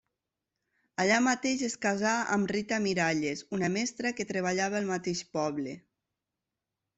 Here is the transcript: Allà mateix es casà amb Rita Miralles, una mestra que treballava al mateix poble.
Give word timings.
Allà 1.03 1.17
mateix 1.25 1.59
es 1.67 1.75
casà 1.83 2.13
amb 2.37 2.53
Rita 2.55 2.79
Miralles, 2.85 3.43
una 3.59 3.69
mestra 3.77 4.13
que 4.21 4.27
treballava 4.33 4.81
al 4.81 4.89
mateix 4.95 5.23
poble. 5.39 5.77